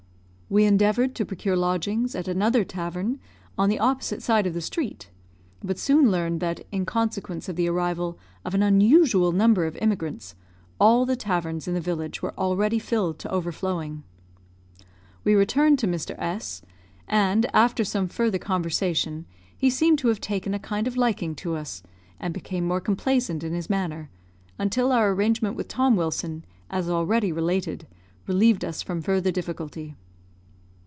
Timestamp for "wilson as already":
25.95-27.31